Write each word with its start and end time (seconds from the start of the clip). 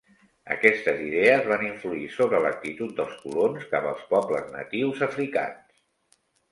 Aquestes 0.53 1.03
idees 1.07 1.45
van 1.51 1.67
influir 1.67 2.09
sobre 2.15 2.41
l'actitud 2.47 2.97
dels 3.01 3.15
colons 3.27 3.71
cap 3.75 3.89
als 3.95 4.05
pobles 4.17 4.53
natius 4.59 5.09
africans. 5.13 5.89